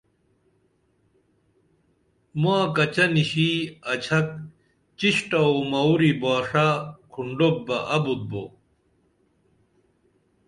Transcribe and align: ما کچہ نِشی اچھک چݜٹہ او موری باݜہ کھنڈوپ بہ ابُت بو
ما 2.41 2.57
کچہ 2.75 3.05
نِشی 3.13 3.51
اچھک 3.91 4.27
چݜٹہ 4.97 5.39
او 5.47 5.55
موری 5.71 6.11
باݜہ 6.21 6.67
کھنڈوپ 7.11 7.57
بہ 7.65 7.77
ابُت 7.95 8.21
بو 8.29 8.43